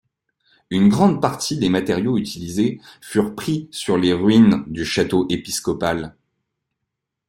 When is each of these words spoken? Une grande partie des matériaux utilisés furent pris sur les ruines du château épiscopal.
Une 0.71 0.89
grande 0.89 1.21
partie 1.21 1.59
des 1.59 1.69
matériaux 1.69 2.17
utilisés 2.17 2.81
furent 3.01 3.35
pris 3.35 3.67
sur 3.69 3.99
les 3.99 4.13
ruines 4.13 4.63
du 4.65 4.83
château 4.83 5.27
épiscopal. 5.29 6.15